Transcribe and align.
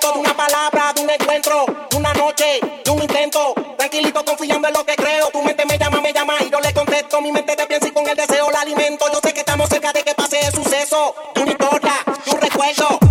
de 0.00 0.18
una 0.18 0.34
palabra, 0.34 0.92
de 0.94 1.02
un 1.02 1.10
encuentro, 1.10 1.66
de 1.90 1.96
una 1.98 2.14
noche, 2.14 2.60
de 2.82 2.90
un 2.90 3.02
intento. 3.02 3.54
Tranquilito, 3.76 4.24
confiando 4.24 4.68
en 4.68 4.74
lo 4.74 4.86
que 4.86 4.96
creo. 4.96 5.28
Tu 5.28 5.42
mente 5.42 5.66
me 5.66 5.76
llama, 5.76 6.00
me 6.00 6.12
llama 6.14 6.34
y 6.40 6.50
yo 6.50 6.60
le 6.60 6.72
contesto. 6.72 7.20
Mi 7.20 7.30
mente 7.30 7.54
te 7.54 7.66
piensa 7.66 7.88
y 7.88 7.90
con 7.90 8.08
el 8.08 8.16
deseo 8.16 8.50
la 8.50 8.62
alimento. 8.62 9.04
Yo 9.12 9.20
sé 9.22 9.34
que 9.34 9.40
estamos 9.40 9.68
cerca 9.68 9.92
de 9.92 10.02
que 10.02 10.14
pase 10.14 10.40
el 10.40 10.52
suceso. 10.52 11.14
De 11.34 11.42
una 11.42 11.52
historia, 11.52 11.92
de 12.24 12.30
un 12.30 12.40
recuerdo. 12.40 13.01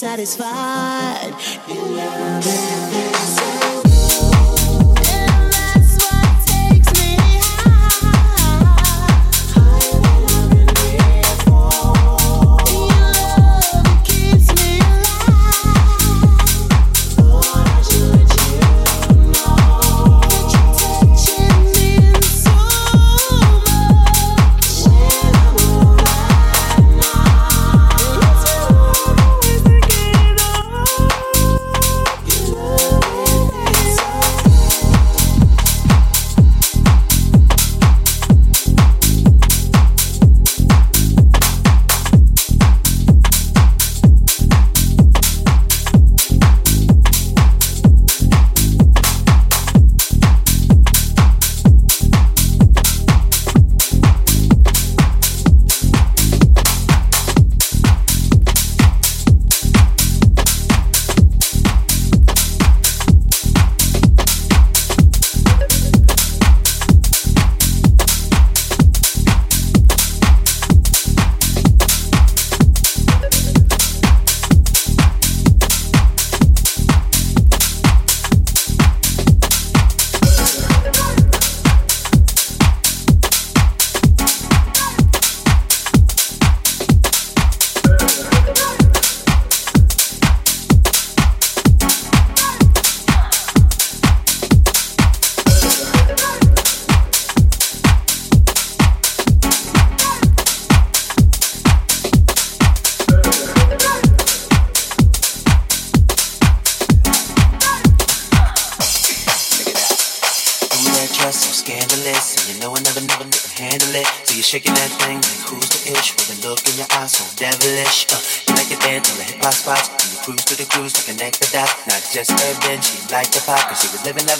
Satisfied. 0.00 1.34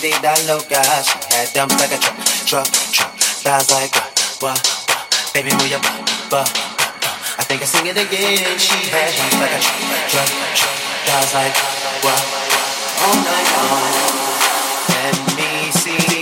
Vida 0.00 0.32
loca. 0.48 0.80
She 1.04 1.18
had 1.28 1.52
dumps 1.52 1.76
like 1.78 1.92
a 1.92 2.00
truck, 2.00 2.66
truck, 2.66 2.92
truck. 2.92 3.12
Thighs 3.44 3.70
like 3.70 3.94
what, 4.40 4.56
what, 4.56 4.58
what. 4.88 5.32
Baby, 5.34 5.52
move 5.52 5.68
your 5.68 5.80
butt, 5.80 6.00
butt. 6.30 6.48
I 7.38 7.44
think 7.44 7.60
I 7.60 7.66
sing 7.66 7.86
it 7.86 7.96
again. 7.96 8.58
She 8.58 8.88
had 8.88 9.12
dumps 9.12 9.36
like 9.36 9.52
a 9.52 9.60
truck, 9.60 10.00
truck, 10.08 10.30
truck. 10.56 10.76
Thighs 11.04 11.34
like 11.36 11.56
what, 12.00 12.22
all 13.04 13.16
night 13.28 13.48
long. 13.60 13.92
Let 14.88 15.16
me 15.36 15.70
see. 15.70 16.19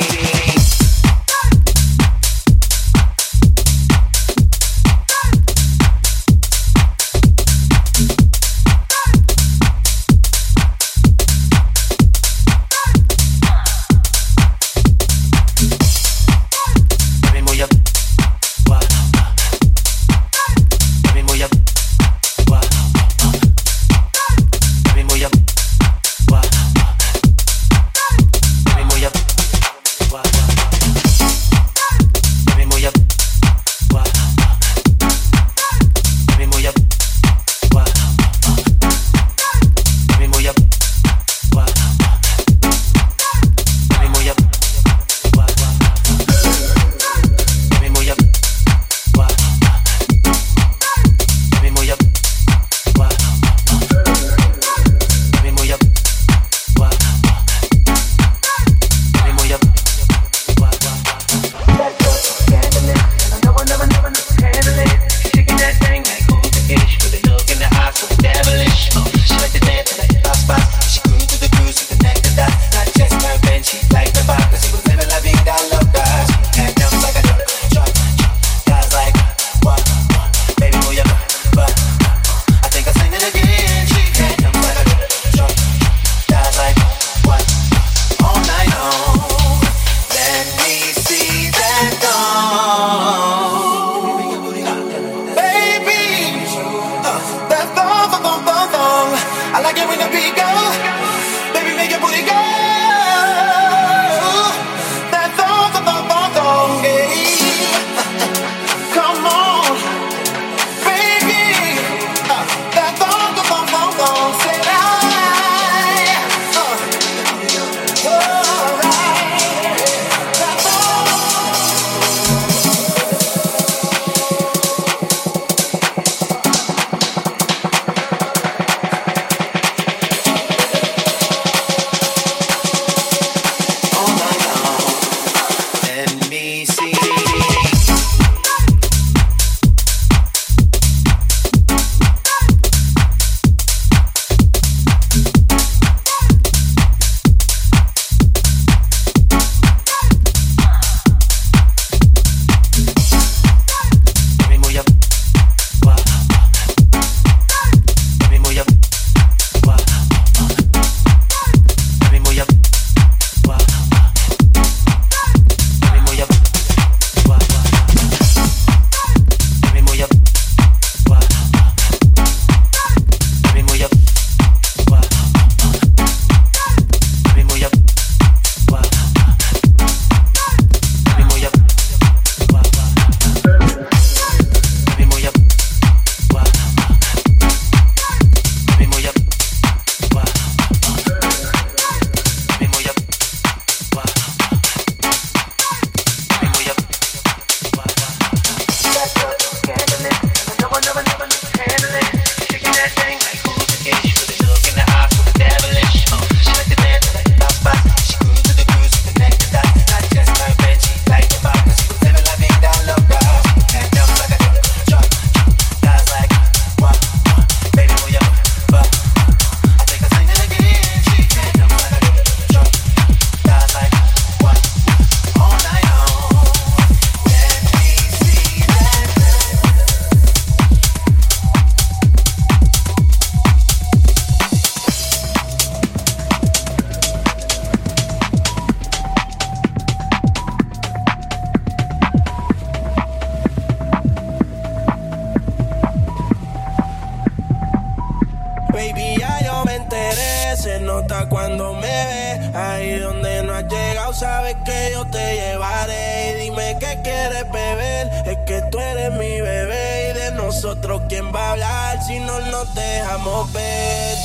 nota 250.80 251.28
cuando 251.28 251.72
me 251.74 251.80
ves. 251.80 252.54
Ahí 252.54 252.98
donde 252.98 253.42
no 253.42 253.54
has 253.54 253.64
llegado, 253.68 254.12
sabes 254.12 254.56
que 254.64 254.90
yo 254.92 255.06
te 255.10 255.34
llevaré. 255.34 256.32
Y 256.32 256.44
dime 256.44 256.76
qué 256.80 257.00
quieres 257.02 257.50
beber, 257.50 258.10
es 258.26 258.38
que 258.46 258.62
tú 258.70 258.78
eres 258.78 259.12
mi 259.12 259.40
bebé. 259.40 260.10
Y 260.10 260.18
de 260.18 260.30
nosotros, 260.32 261.02
¿quién 261.08 261.34
va 261.34 261.48
a 261.48 261.52
hablar 261.52 262.02
si 262.02 262.18
no 262.20 262.38
nos 262.40 262.74
dejamos 262.74 263.52
ver? 263.52 264.16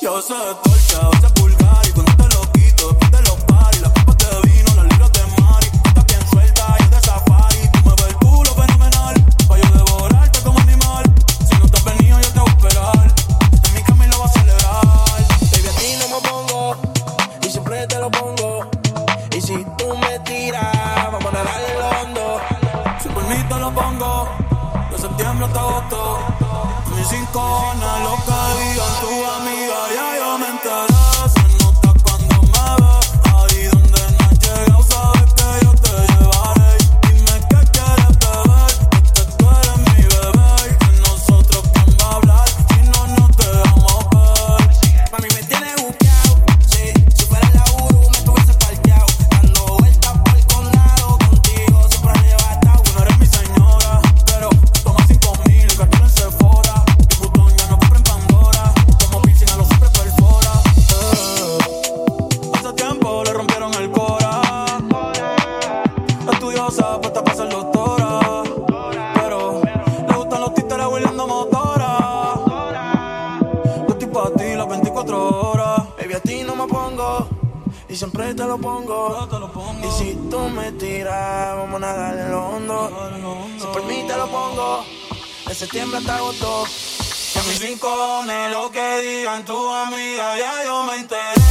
Yo 0.00 0.22
soy 0.22 0.48
el 0.48 0.56
portavoz, 0.56 1.57
Mami, 87.48 87.58
sin 87.60 87.78
cojones 87.78 88.52
lo 88.52 88.70
que 88.70 89.00
digan 89.00 89.42
tu 89.44 89.56
amiga, 89.72 90.36
ya 90.38 90.64
yo 90.64 90.84
me 90.84 90.96
enteré. 90.96 91.47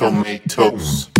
tomatoes. 0.00 1.10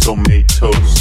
Tomatoes. 0.00 0.97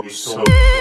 Let's 0.00 0.71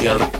Пер. 0.00 0.39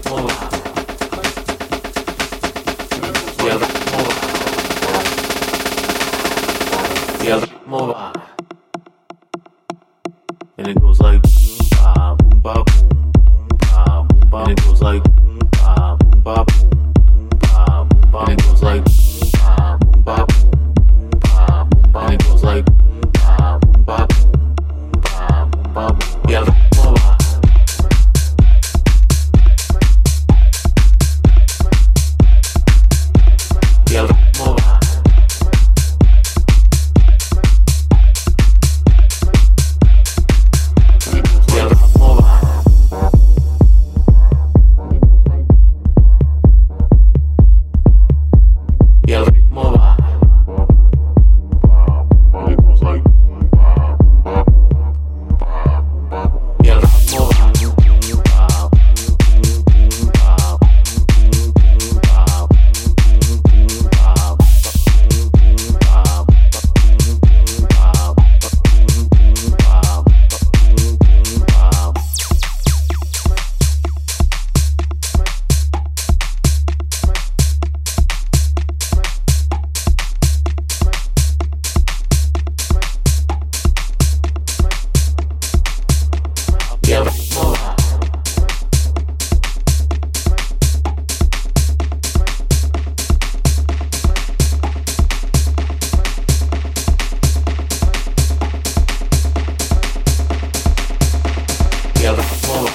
Like, 102.16 102.42
boom, 102.42 102.66